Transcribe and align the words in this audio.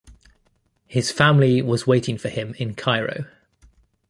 His 0.87 1.11
family 1.11 1.61
was 1.61 1.85
waiting 1.85 2.17
for 2.17 2.29
him 2.29 2.55
in 2.57 2.73
Cairo. 2.73 3.25